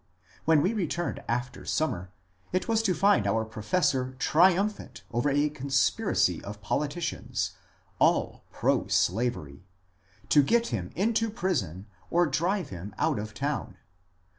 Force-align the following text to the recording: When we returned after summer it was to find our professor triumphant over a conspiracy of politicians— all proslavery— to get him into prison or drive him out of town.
When 0.45 0.63
we 0.63 0.73
returned 0.73 1.23
after 1.27 1.63
summer 1.63 2.09
it 2.51 2.67
was 2.67 2.81
to 2.81 2.95
find 2.95 3.27
our 3.27 3.45
professor 3.45 4.15
triumphant 4.17 5.03
over 5.11 5.29
a 5.29 5.47
conspiracy 5.49 6.43
of 6.43 6.59
politicians— 6.59 7.51
all 7.99 8.43
proslavery— 8.51 9.67
to 10.29 10.41
get 10.41 10.69
him 10.69 10.89
into 10.95 11.29
prison 11.29 11.85
or 12.09 12.25
drive 12.25 12.69
him 12.69 12.95
out 12.97 13.19
of 13.19 13.35
town. 13.35 13.77